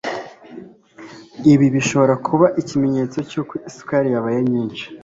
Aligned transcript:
ibi 1.51 1.67
bishobora 1.75 2.13
kuba 2.27 2.45
ikimenyetso 2.61 3.17
cy'uko 3.29 3.53
isukari 3.69 4.09
yabaye 4.15 4.39
nyinshi 4.51 4.85